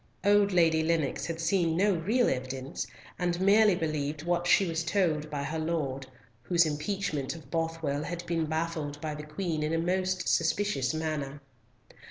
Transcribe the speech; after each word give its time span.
Old 0.25 0.51
Lady 0.51 0.81
Lennox 0.81 1.27
had 1.27 1.39
seen 1.39 1.77
no 1.77 1.93
real 1.93 2.27
evidence, 2.27 2.87
and 3.19 3.39
merely 3.39 3.75
believed 3.75 4.23
what 4.23 4.47
she 4.47 4.65
was 4.67 4.83
told 4.83 5.29
by 5.29 5.43
her 5.43 5.59
lord, 5.59 6.07
whose 6.41 6.65
impeachment 6.65 7.35
of 7.35 7.51
Bothwell 7.51 8.01
had 8.01 8.25
been 8.25 8.47
baffled 8.47 8.99
by 8.99 9.13
the 9.13 9.21
Queen 9.21 9.61
in 9.61 9.73
a 9.73 9.77
most 9.77 10.27
suspicious 10.27 10.91
manner. 10.91 11.39